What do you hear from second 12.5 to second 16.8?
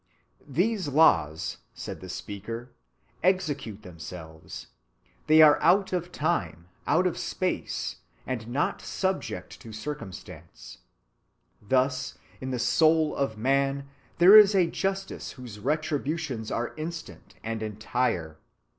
soul of man there is a justice whose retributions are